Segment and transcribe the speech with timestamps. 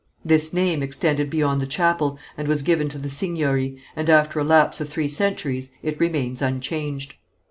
[0.25, 4.43] This name extended beyond the chapel, and was given to the seigniory, and after a
[4.43, 7.13] lapse of three centuries, it remains unchanged.